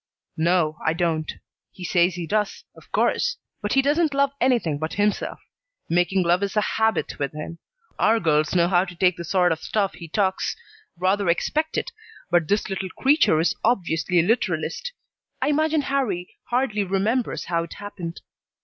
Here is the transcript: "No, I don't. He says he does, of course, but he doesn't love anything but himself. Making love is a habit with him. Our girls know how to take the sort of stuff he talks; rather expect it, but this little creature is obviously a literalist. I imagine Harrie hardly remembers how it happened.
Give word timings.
"No, 0.37 0.77
I 0.83 0.93
don't. 0.93 1.31
He 1.71 1.83
says 1.83 2.15
he 2.15 2.25
does, 2.25 2.63
of 2.75 2.91
course, 2.91 3.37
but 3.61 3.73
he 3.73 3.83
doesn't 3.83 4.15
love 4.15 4.31
anything 4.41 4.79
but 4.79 4.95
himself. 4.95 5.39
Making 5.89 6.23
love 6.23 6.41
is 6.41 6.57
a 6.57 6.61
habit 6.61 7.19
with 7.19 7.33
him. 7.33 7.59
Our 7.99 8.19
girls 8.19 8.55
know 8.55 8.67
how 8.67 8.83
to 8.83 8.95
take 8.95 9.15
the 9.15 9.23
sort 9.23 9.51
of 9.51 9.59
stuff 9.61 9.93
he 9.93 10.07
talks; 10.07 10.55
rather 10.97 11.29
expect 11.29 11.77
it, 11.77 11.91
but 12.31 12.47
this 12.47 12.67
little 12.67 12.89
creature 12.97 13.39
is 13.39 13.53
obviously 13.63 14.17
a 14.19 14.23
literalist. 14.23 14.91
I 15.39 15.49
imagine 15.49 15.81
Harrie 15.83 16.39
hardly 16.45 16.83
remembers 16.83 17.45
how 17.45 17.61
it 17.65 17.73
happened. 17.75 18.21